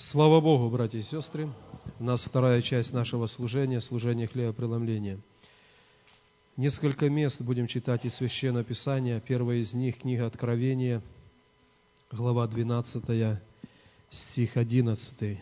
[0.00, 1.52] Слава Богу, братья и сестры!
[1.98, 5.18] У нас вторая часть нашего служения, служение хлебопреломления.
[6.56, 9.18] Несколько мест будем читать из Священного Писания.
[9.18, 11.02] Первое из них– книга Откровения,
[12.12, 13.40] глава 12,
[14.08, 15.40] стих 11.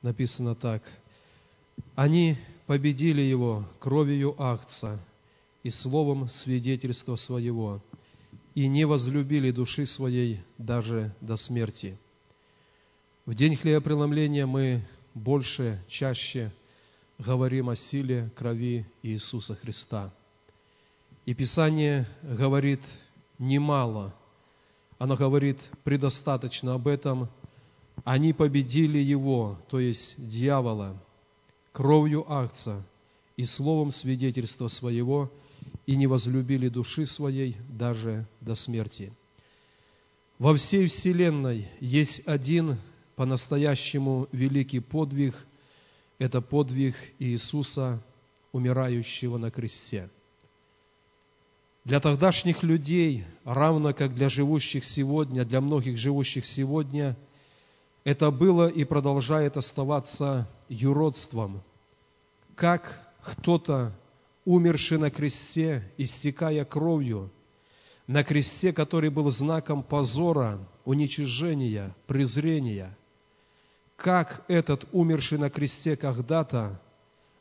[0.00, 0.82] Написано так.
[1.94, 4.98] «Они победили его кровью акца
[5.62, 7.82] и словом свидетельства своего,
[8.54, 11.98] и не возлюбили души своей даже до смерти».
[13.26, 16.52] В день хлебопреломления мы больше, чаще
[17.18, 20.14] говорим о силе крови Иисуса Христа.
[21.24, 22.78] И Писание говорит
[23.40, 24.14] немало,
[24.98, 27.28] оно говорит предостаточно об этом.
[28.04, 30.96] Они победили его, то есть дьявола,
[31.72, 32.86] кровью акца
[33.36, 35.32] и словом свидетельства своего,
[35.84, 39.12] и не возлюбили души своей даже до смерти.
[40.38, 42.78] Во всей Вселенной есть один
[43.16, 45.34] по-настоящему великий подвиг–
[46.18, 48.00] это подвиг Иисуса,
[48.52, 50.08] умирающего на кресте.
[51.84, 57.16] Для тогдашних людей, равно как для живущих сегодня, для многих живущих сегодня,
[58.04, 61.62] это было и продолжает оставаться юродством.
[62.54, 63.92] Как кто-то,
[64.44, 67.30] умерший на кресте, истекая кровью,
[68.06, 72.96] на кресте, который был знаком позора, уничижения, презрения–
[73.96, 76.80] как этот умерший на кресте когда-то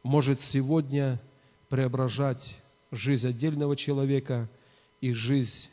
[0.03, 1.21] может сегодня
[1.69, 2.57] преображать
[2.91, 4.49] жизнь отдельного человека
[5.01, 5.69] и жизнь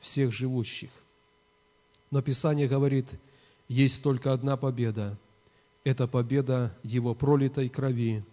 [0.00, 0.90] всех живущих.
[2.10, 3.06] Но Писание говорит,
[3.68, 5.18] есть только одна победа.
[5.84, 8.24] Это победа Его пролитой крови,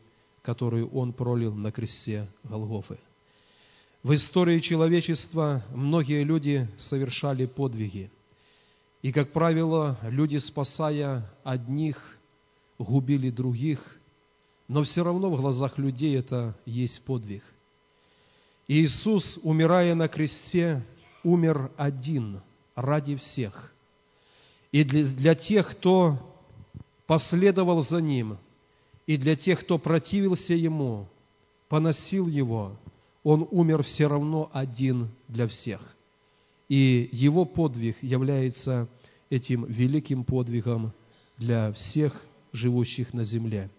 [0.42, 3.00] которую Он пролил на кресте Голгофы.
[4.04, 8.10] В истории человечества многие люди совершали подвиги–
[9.02, 12.18] и, как правило, люди, спасая одних,
[12.78, 13.98] губили других,
[14.68, 17.44] но все равно в глазах людей это есть подвиг.
[18.68, 20.86] Иисус, умирая на кресте,
[21.24, 22.42] умер один
[22.76, 23.74] ради всех.
[24.72, 26.20] И для, для тех, кто
[27.08, 28.38] последовал за Ним,
[29.08, 31.08] и для тех, кто противился Ему,
[31.68, 32.76] поносил Его,
[33.24, 35.96] Он умер все равно один для всех–
[36.70, 38.88] и его подвиг является
[39.30, 40.92] этим великим подвигом
[41.38, 43.70] для всех живущих на земле.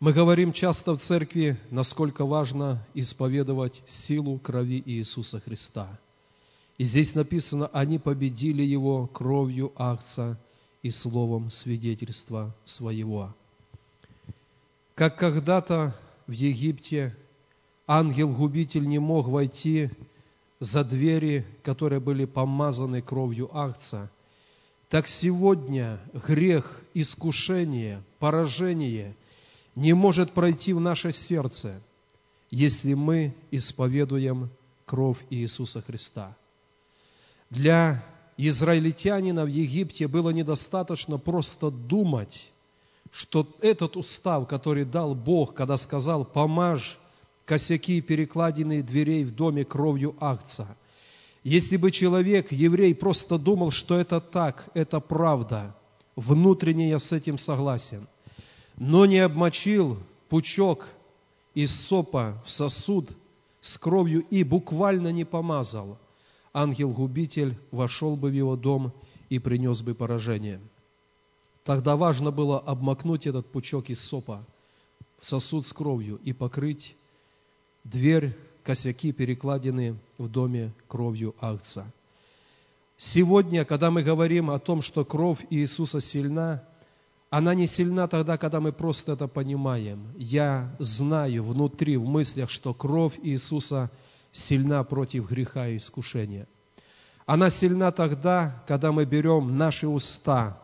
[0.00, 5.98] Мы говорим часто в церкви, насколько важно исповедовать силу крови Иисуса Христа.
[6.76, 10.38] И здесь написано, они победили Его кровью акца
[10.82, 13.34] и словом свидетельства своего.
[14.94, 15.96] Как когда-то
[16.26, 17.16] в Египте
[17.86, 19.90] ангел-губитель не мог войти
[20.60, 24.10] за двери, которые были помазаны кровью акца,
[24.88, 29.16] так сегодня грех, искушение, поражение
[29.74, 31.82] не может пройти в наше сердце,
[32.50, 34.50] если мы исповедуем
[34.86, 36.36] кровь Иисуса Христа.
[37.50, 38.04] Для
[38.36, 42.50] израильтянина в Египте было недостаточно просто думать,
[43.10, 46.98] что этот устав, который дал Бог, когда сказал «помажь
[47.44, 50.76] косяки перекладины дверей в доме кровью акца.
[51.42, 55.76] Если бы человек, еврей, просто думал, что это так, это правда,
[56.16, 58.08] внутренне я с этим согласен,
[58.76, 60.88] но не обмочил пучок
[61.54, 63.10] из сопа в сосуд
[63.60, 65.98] с кровью и буквально не помазал,
[66.52, 68.92] ангел-губитель вошел бы в его дом
[69.28, 70.60] и принес бы поражение.
[71.62, 74.46] Тогда важно было обмакнуть этот пучок из сопа
[75.20, 76.96] в сосуд с кровью и покрыть
[77.84, 81.92] дверь, косяки, перекладины в доме кровью Агца.
[82.96, 86.64] Сегодня, когда мы говорим о том, что кровь Иисуса сильна,
[87.28, 90.12] она не сильна тогда, когда мы просто это понимаем.
[90.16, 93.90] Я знаю внутри, в мыслях, что кровь Иисуса
[94.32, 96.46] сильна против греха и искушения.
[97.26, 100.60] Она сильна тогда, когда мы берем наши уста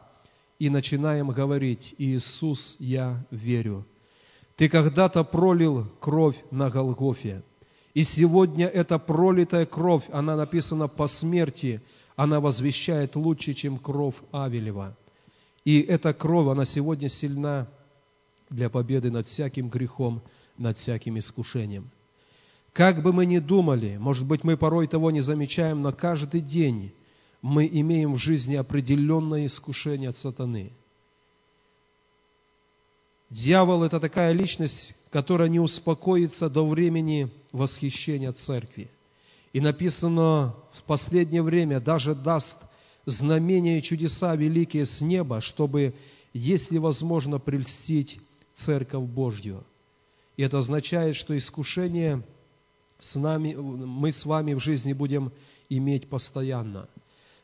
[0.59, 3.84] и начинаем говорить, «Иисус, я верю».
[4.60, 7.42] Ты когда-то пролил кровь на Голгофе.
[7.95, 11.80] И сегодня эта пролитая кровь, она написана по смерти,
[12.15, 14.95] она возвещает лучше, чем кровь Авелева.
[15.65, 17.68] И эта кровь, она сегодня сильна
[18.51, 20.21] для победы над всяким грехом,
[20.59, 21.91] над всяким искушением.
[22.74, 26.92] Как бы мы ни думали, может быть, мы порой того не замечаем, но каждый день
[27.41, 30.72] мы имеем в жизни определенное искушение от сатаны–
[33.30, 38.91] Дьявол– это такая личность, которая не успокоится до времени восхищения церкви.
[39.53, 42.56] И написано в последнее время, даже даст
[43.06, 45.94] знамения и чудеса великие с неба, чтобы,
[46.32, 48.21] если возможно, прельстить
[48.54, 49.65] Церковь Божью.
[50.36, 52.22] И это означает, что искушение
[52.98, 55.33] с нами, мы с вами в жизни будем
[55.68, 56.88] иметь постоянно.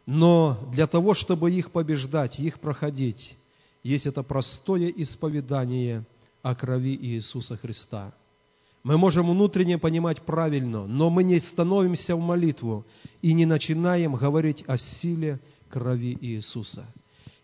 [0.05, 3.37] Но для того, чтобы их побеждать, их проходить,
[3.87, 6.05] есть это простое исповедание
[6.43, 8.13] о крови Иисуса Христа.
[8.83, 12.85] Мы можем внутренне понимать правильно, но мы не становимся в молитву
[13.23, 16.93] и не начинаем говорить о силе крови Иисуса.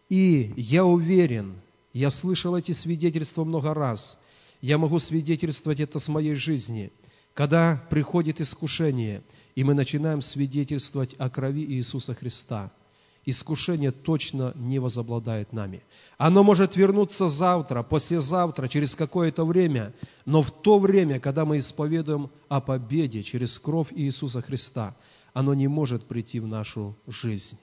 [0.09, 1.55] И я уверен,
[1.93, 4.19] я слышал эти свидетельства много раз,
[4.61, 6.93] я могу свидетельствовать это с моей жизни,
[7.35, 9.23] когда приходит искушение,
[9.55, 12.73] и мы начинаем свидетельствовать о крови Иисуса Христа–
[13.25, 15.83] искушение точно не возобладает нами.
[16.19, 19.93] Оно может вернуться завтра, послезавтра, через какое-то время,
[20.25, 24.97] но в то время, когда мы исповедуем о победе через кровь Иисуса Христа,
[25.33, 27.57] оно не может прийти в нашу жизнь.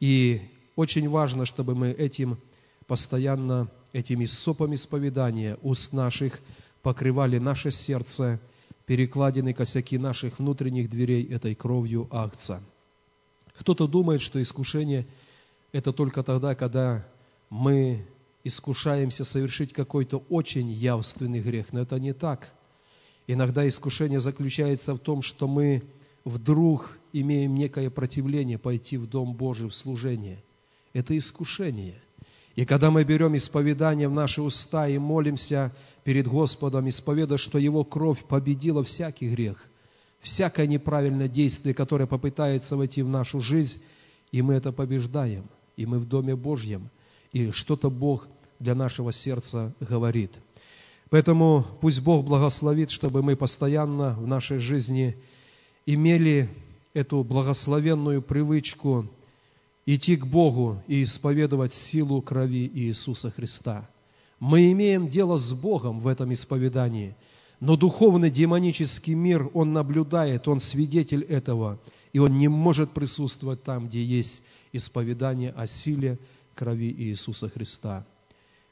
[0.00, 0.40] И
[0.76, 2.38] очень важно, чтобы мы этим
[2.86, 6.40] постоянно, этими сопами исповедания уст наших
[6.82, 8.40] покрывали наше сердце,
[8.86, 12.62] перекладины косяки наших внутренних дверей этой кровью акца.
[13.58, 15.06] Кто-то думает, что искушение–
[15.72, 17.04] это только тогда, когда
[17.50, 18.06] мы
[18.44, 21.72] искушаемся совершить какой-то очень явственный грех.
[21.72, 22.48] Но это не так.
[23.26, 25.82] Иногда искушение заключается в том, что мы
[26.24, 30.42] вдруг имеем некое противление пойти в Дом Божий в служение.
[30.92, 32.00] Это искушение.
[32.54, 35.72] И когда мы берем исповедание в наши уста и молимся
[36.04, 39.68] перед Господом, исповедуя, что Его кровь победила всякий грех–
[40.20, 43.80] всякое неправильное действие, которое попытается войти в нашу жизнь,
[44.32, 46.90] и мы это побеждаем, и мы в Доме Божьем,
[47.32, 48.28] и что-то Бог
[48.58, 50.32] для нашего сердца говорит.
[51.10, 55.16] Поэтому пусть Бог благословит, чтобы мы постоянно в нашей жизни
[55.86, 56.50] имели
[56.92, 59.08] эту благословенную привычку
[59.86, 63.88] идти к Богу и исповедовать силу крови Иисуса Христа.
[64.38, 67.16] Мы имеем дело с Богом в этом исповедании–
[67.60, 71.78] но духовный демонический мир, он наблюдает, он свидетель этого,
[72.12, 76.18] и он не может присутствовать там, где есть исповедание о силе
[76.54, 78.06] крови Иисуса Христа.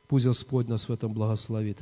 [0.08, 1.78] Пусть Господь нас в этом благословит.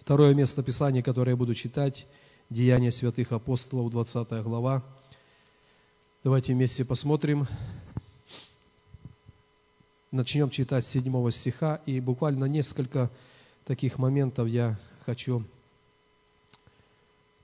[0.00, 2.06] Второе место Писания, которое я буду читать,
[2.48, 4.84] Деяния святых апостолов, 20 глава.
[6.22, 7.46] Давайте вместе посмотрим.
[10.12, 13.10] Начнем читать с 7 стиха, и буквально несколько
[13.64, 15.42] таких моментов я хочу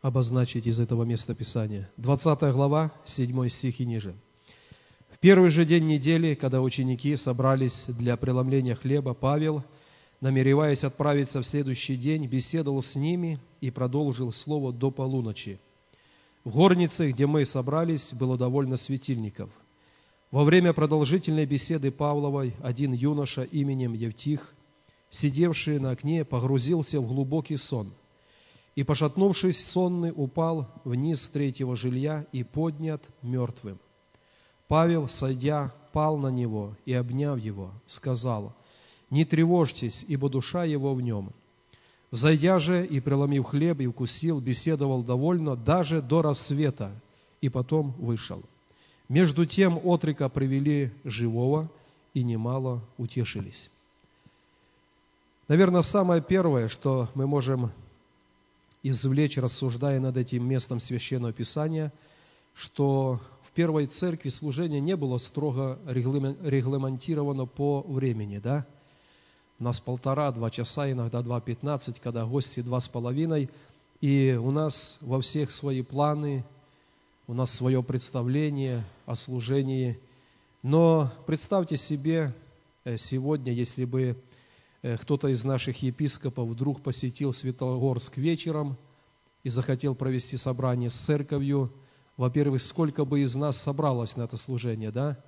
[0.03, 1.89] обозначить из этого места Писания.
[1.97, 4.15] 20 глава, 7 стих и ниже.
[5.11, 9.63] В первый же день недели, когда ученики собрались для преломления хлеба, Павел,
[10.21, 15.61] намереваясь отправиться в следующий день, беседовал с ними и продолжил слово до полуночи.
[16.43, 19.51] В горнице, где мы собрались, было довольно светильников.
[20.33, 24.53] Во время продолжительной беседы Павловой один юноша именем Евтих,
[25.11, 27.93] сидевший на окне, погрузился в глубокий сон–
[28.75, 33.79] и, пошатнувшись, сонный упал вниз третьего жилья и поднят мертвым.
[34.69, 38.55] Павел, сойдя, пал на него и, обняв его, сказал,
[39.11, 41.33] «Не тревожьтесь, ибо душа его в нем».
[42.11, 46.93] Зайдя же и, преломив хлеб и укусил, беседовал довольно даже до рассвета,
[47.41, 48.43] и потом вышел.
[49.09, 51.71] Между тем отрика привели живого,
[52.15, 53.71] и немало утешились.
[55.49, 57.73] Наверное, самое первое, что мы можем
[58.83, 61.93] извлечь, рассуждая над этим местом Священного Писания,
[62.55, 68.67] что в первой церкви служение не было строго регламентировано по времени, да?
[69.59, 73.49] У нас полтора-два часа, иногда два пятнадцать, когда гости два с половиной,
[74.01, 76.45] и у нас во всех свои планы,
[77.29, 80.01] у нас свое представление о служении.
[80.63, 82.35] Но представьте себе
[82.85, 84.17] э, сегодня, если бы
[84.83, 88.77] кто-то из наших епископов вдруг посетил Светогорск вечером
[89.45, 91.73] и захотел провести собрание с церковью,
[92.17, 95.19] во-первых, сколько бы из нас собралось на это служение, да?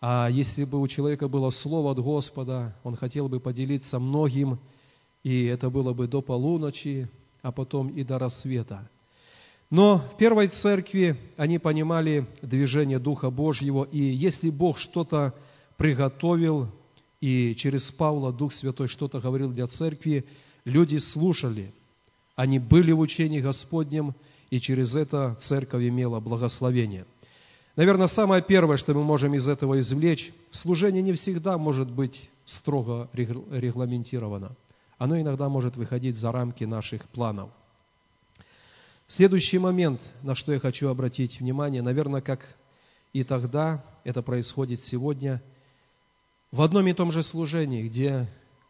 [0.00, 4.58] А если бы у человека было слово от Господа, он хотел бы поделиться многим,
[5.24, 7.10] и это было бы до полуночи,
[7.42, 8.88] а потом и до рассвета.
[9.70, 15.34] Но в первой церкви они понимали движение Духа Божьего, и если Бог что-то
[15.76, 16.68] приготовил,
[17.20, 20.24] и через Павла Дух Святой что-то говорил для церкви,
[20.64, 21.72] люди слушали,
[22.36, 24.14] они были в учении Господнем,
[24.50, 27.04] и через это церковь имела благословение.
[27.76, 33.08] Наверное, самое первое, что мы можем из этого извлечь, служение не всегда может быть строго
[33.12, 34.56] регламентировано.
[34.96, 37.50] Оно иногда может выходить за рамки наших планов.
[39.06, 42.56] Следующий момент, на что я хочу обратить внимание, наверное, как
[43.12, 45.42] И тогда это происходит сегодня
[46.50, 48.26] в одном и том же служении, где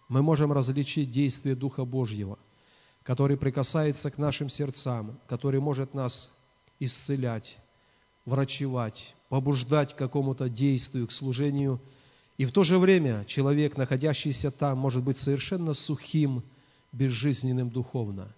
[0.08, 2.38] мы можем различить действие Духа Божьего,
[3.02, 6.30] который прикасается к нашим сердцам, который может нас
[6.80, 7.58] исцелять,
[8.25, 11.80] врачевать, побуждать к какому-то действию, к служению.
[12.37, 16.42] И в то же время человек, находящийся там, может быть совершенно сухим,
[16.92, 18.35] безжизненным духовно.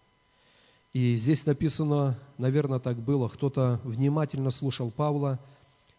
[0.92, 5.38] И здесь написано, наверное, так было, кто-то внимательно слушал Павла,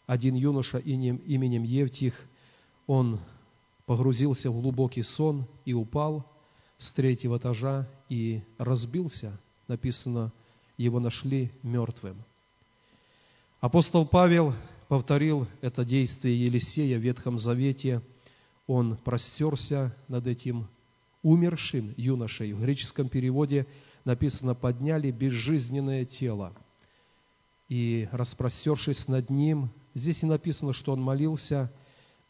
[0.05, 2.27] один юноша именем Евтих,
[2.91, 3.21] он
[3.85, 6.29] погрузился в глубокий сон и упал
[6.77, 9.39] с третьего этажа и разбился.
[9.69, 10.33] Написано,
[10.75, 12.21] его нашли мертвым.
[13.61, 14.53] Апостол Павел
[14.89, 18.01] повторил это действие Елисея в Ветхом Завете.
[18.67, 20.67] Он простерся над этим
[21.23, 22.51] умершим юношей.
[22.51, 23.67] В греческом переводе
[24.03, 26.51] написано «подняли безжизненное тело».
[27.69, 31.71] И распростершись над ним, здесь и написано, что он молился,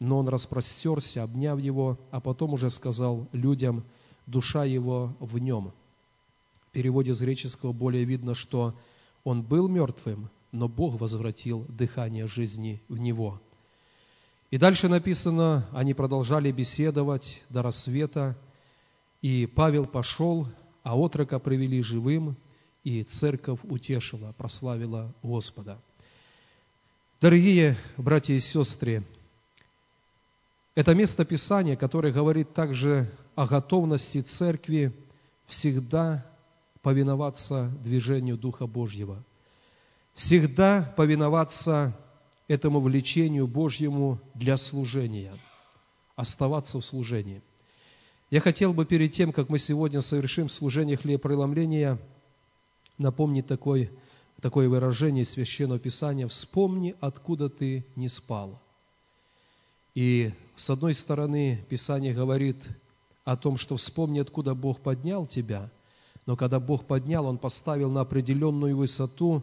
[0.02, 3.84] но он распростерся, обняв его, а потом уже сказал людям,
[4.26, 5.72] душа его в нем.
[6.66, 8.74] В переводе с греческого более видно, что
[9.22, 13.40] он был мертвым, но Бог возвратил дыхание жизни в него.
[14.50, 18.36] И дальше написано, они продолжали беседовать до рассвета,
[19.20, 20.48] и Павел пошел,
[20.82, 22.36] а отрока привели живым,
[22.82, 25.78] и церковь утешила, прославила Господа.
[27.20, 29.04] Дорогие братья и сестры,
[30.74, 34.92] это место Писания, которое говорит также о готовности церкви
[35.46, 36.26] всегда
[36.82, 39.22] повиноваться движению Духа Божьего,
[40.14, 41.96] всегда повиноваться
[42.48, 45.32] этому влечению Божьему для служения,
[46.16, 47.42] оставаться в служении–
[48.32, 51.98] я хотел бы перед тем, как мы сегодня совершим служение хлебопреломления,
[52.96, 53.90] напомнить такой,
[54.40, 56.26] такое выражение Священного Писания.
[56.26, 58.58] «Вспомни, откуда ты не спал».
[59.94, 62.56] И с одной стороны, Писание говорит
[63.24, 65.70] о том, что вспомни, откуда Бог поднял тебя,
[66.26, 69.42] но когда Бог поднял, Он поставил на определенную высоту,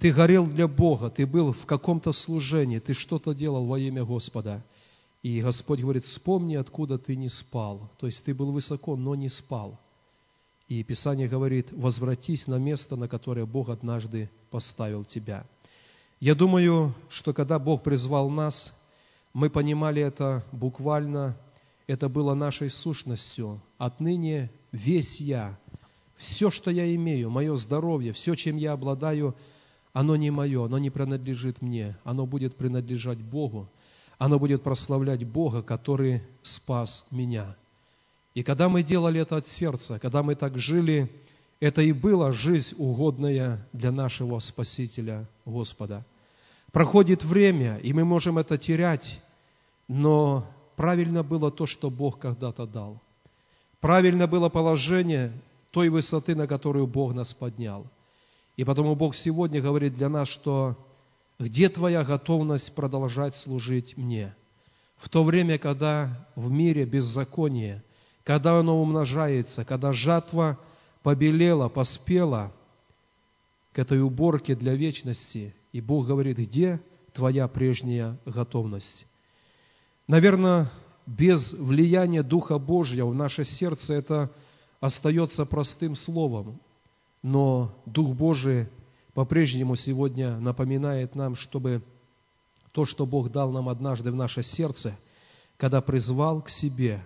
[0.00, 4.64] ты горел для Бога, ты был в каком-то служении, ты что-то делал во имя Господа–
[5.22, 7.90] и Господь говорит, вспомни, откуда ты не спал.
[7.98, 9.78] То есть ты был высоко, но не спал.
[10.68, 15.46] И Писание говорит, возвратись на место, на которое Бог однажды поставил тебя.
[16.18, 18.72] Я думаю, что когда Бог призвал нас,
[19.32, 21.36] мы понимали это буквально,
[21.86, 23.60] это было нашей сущностью.
[23.78, 25.58] Отныне весь я,
[26.16, 29.34] все, что я имею, мое здоровье, все, чем я обладаю,
[29.92, 33.68] оно не мое, оно не принадлежит мне, оно будет принадлежать Богу
[34.22, 37.56] оно будет прославлять Бога, который спас меня.
[38.34, 41.10] И когда мы делали это от сердца, когда мы так жили,
[41.58, 46.06] это и была жизнь угодная для нашего Спасителя Господа.
[46.72, 49.20] Проходит время, и мы можем это терять,
[49.88, 52.98] но правильно было то, что Бог когда-то дал.
[53.80, 55.32] Правильно было положение
[55.70, 57.86] той высоты, на которую Бог нас поднял.
[58.56, 60.76] И потому Бог сегодня говорит для нас, что
[61.38, 64.34] где твоя готовность продолжать служить мне?
[64.96, 67.82] В то время, когда в мире беззаконие,
[68.24, 70.58] когда оно умножается, когда жатва
[71.02, 72.52] побелела, поспела
[73.72, 76.80] к этой уборке для вечности, и Бог говорит, где
[77.12, 79.06] твоя прежняя готовность?
[80.06, 80.70] Наверное,
[81.06, 84.30] без влияния Духа Божьего в наше сердце это
[84.80, 86.60] остается простым словом,
[87.22, 88.68] но Дух Божий
[89.14, 91.82] по-прежнему сегодня напоминает нам, чтобы
[92.72, 94.98] то, что Бог дал нам однажды в наше сердце,
[95.56, 97.04] когда призвал к себе,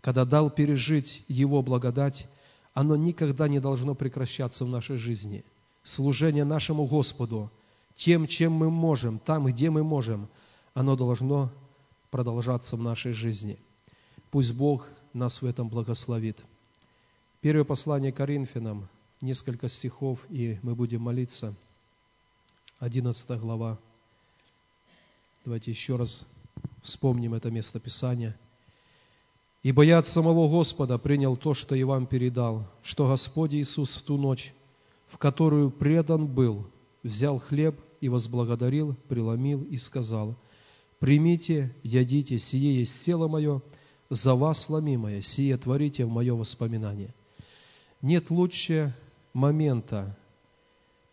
[0.00, 2.28] когда дал пережить Его благодать,
[2.72, 5.44] оно никогда не должно прекращаться в нашей жизни.
[5.82, 7.50] Служение нашему Господу,
[7.96, 10.28] тем, чем мы можем, там, где мы можем,
[10.74, 11.50] оно должно
[12.10, 13.58] продолжаться в нашей жизни.
[14.30, 16.38] Пусть Бог нас в этом благословит.
[17.40, 18.88] Первое послание Коринфянам,
[19.20, 21.54] несколько стихов, и мы будем молиться.
[22.78, 23.78] 11 глава.
[25.44, 26.26] Давайте еще раз
[26.82, 28.38] вспомним это место Писания.
[29.62, 34.02] «Ибо я от самого Господа принял то, что и вам передал, что Господь Иисус в
[34.02, 34.54] ту ночь,
[35.08, 36.66] в которую предан был,
[37.02, 40.36] взял хлеб и возблагодарил, преломил и сказал,
[40.98, 43.62] «Примите, ядите, сие есть тело мое,
[44.10, 47.14] за вас сломимое, сие творите в мое воспоминание».
[48.02, 48.94] Нет лучше
[49.32, 50.16] момента,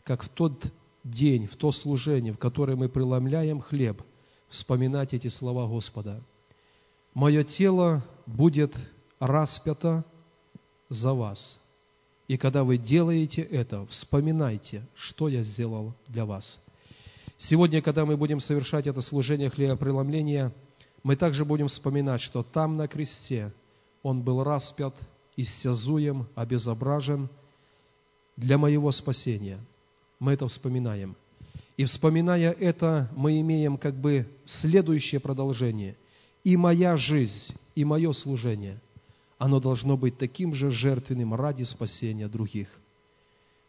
[0.04, 0.66] как в тот
[1.04, 4.02] день, в то служение, в которое мы преломляем хлеб,
[4.50, 6.22] вспоминать эти слова Господа.
[7.14, 8.76] «Мое тело будет
[9.20, 10.06] распято
[10.90, 11.60] за вас».
[12.28, 16.60] И когда вы делаете это, вспоминайте, что я сделал для вас.
[17.38, 20.52] Сегодня, когда мы будем совершать это служение хлебопреломления,
[21.04, 23.54] мы также будем вспоминать, что там на кресте
[24.04, 24.94] Он был распят,
[25.38, 27.30] иссязуем, обезображен
[28.36, 29.60] для моего спасения.
[30.20, 31.16] Мы это вспоминаем.
[31.78, 35.96] И вспоминая это, мы имеем как бы следующее продолжение.
[36.44, 38.82] И моя жизнь, и мое служение,
[39.38, 42.70] оно должно быть таким же жертвенным ради спасения других.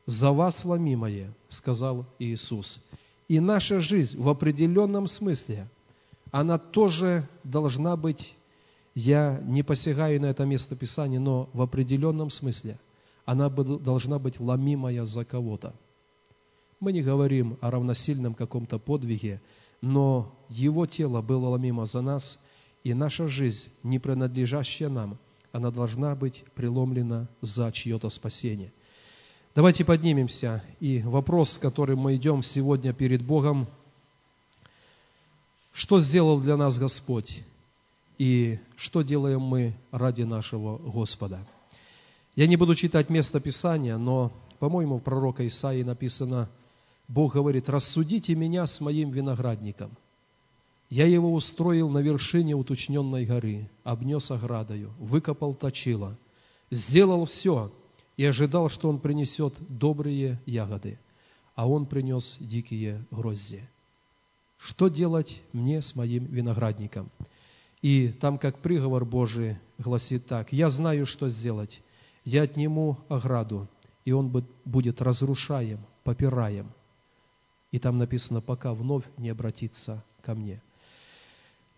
[0.06, 2.80] «За вас ломимое»,— сказал Иисус,
[3.28, 5.68] и наша жизнь в определенном смысле,
[6.30, 8.34] она тоже должна быть,
[8.94, 12.78] я не посягаю на это место Писания, но в определенном смысле
[13.26, 15.74] она должна быть ломимая за кого-то.
[16.80, 19.42] Мы не говорим о равносильном каком-то подвиге,
[19.82, 22.38] но Его тело было ломимо за нас,
[22.82, 25.18] и наша жизнь, не принадлежащая нам,
[25.52, 28.72] она должна быть преломлена за чье-то спасение.
[29.54, 30.62] Давайте поднимемся.
[30.78, 33.66] И вопрос, с которым мы идем сегодня перед Богом,
[35.72, 37.42] что сделал для нас Господь
[38.18, 41.46] и что делаем мы ради нашего Господа.
[42.34, 46.48] Я не буду читать место Писания, но, по-моему, в пророка Исаии написано,
[47.08, 49.90] Бог говорит, «Рассудите меня с моим виноградником.
[50.90, 56.16] Я его устроил на вершине уточненной горы, обнес оградою, выкопал точило,
[56.70, 57.70] сделал все,
[58.16, 60.98] и ожидал, что он принесет добрые ягоды,
[61.54, 63.68] а он принес дикие грозди.
[64.58, 67.10] Что делать мне с моим виноградником?
[67.80, 71.80] И там, как приговор Божий, гласит так, «Я знаю, что сделать.
[72.24, 73.68] Я отниму ограду,
[74.04, 76.72] и он будет разрушаем, попираем».
[77.70, 80.60] И там написано, пока вновь не обратится ко мне.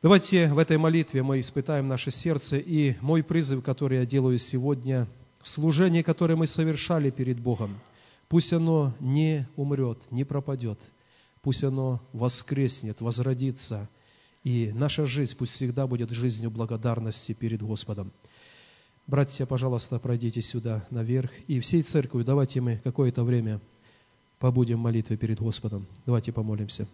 [0.02, 5.06] Давайте в этой молитве мы испытаем наше сердце, и мой призыв, который я делаю сегодня–
[5.42, 7.78] служение, которое мы совершали перед Богом,
[8.28, 10.78] пусть оно не умрет, не пропадет,
[11.42, 13.90] пусть оно воскреснет, возродится,
[14.42, 18.10] и наша жизнь пусть всегда будет жизнью благодарности перед Господом.
[19.06, 23.60] Братья, пожалуйста, пройдите сюда наверх, и всей церковью давайте мы какое-то время
[24.38, 25.86] побудем в молитве перед Господом.
[26.06, 26.88] Давайте помолимся.